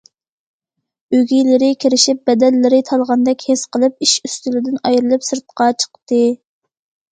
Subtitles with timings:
[1.17, 6.27] ئۈگىلىرى كىرىشىپ، بەدەنلىرى تالغاندەك ھېس قىلىپ ئىش ئۈستىلىدىن ئايرىلىپ سىرتقا چىقتى.